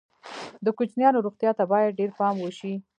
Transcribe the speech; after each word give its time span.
د 0.65 0.67
کوچنیانو 0.77 1.23
روغتیا 1.25 1.51
ته 1.57 1.63
باید 1.71 1.97
ډېر 1.99 2.11
پام 2.19 2.35
وشي. 2.39 2.73